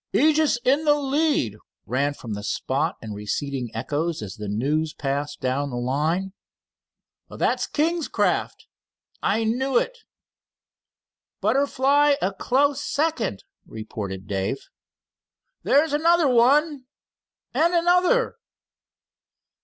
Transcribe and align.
"Aegis 0.15 0.57
in 0.65 0.83
the 0.83 0.95
lead!" 0.95 1.57
ran 1.85 2.15
from 2.15 2.33
the 2.33 2.41
spot 2.41 2.95
in 3.03 3.13
receding 3.13 3.69
echoes 3.75 4.23
as 4.23 4.35
the 4.37 4.47
news 4.47 4.95
passed 4.95 5.39
down 5.41 5.69
the 5.69 5.75
line. 5.75 6.33
"That's 7.29 7.67
King's 7.67 8.07
craft." 8.07 8.65
"I 9.21 9.43
knew 9.43 9.77
it!" 9.77 9.99
"Butterfly 11.39 12.15
a 12.19 12.33
close 12.33 12.83
second," 12.83 13.43
reported 13.67 14.25
Dave. 14.27 14.69
"There's 15.61 15.93
another 15.93 16.27
one!" 16.27 16.85
"And 17.53 17.75
another!" 17.75 18.37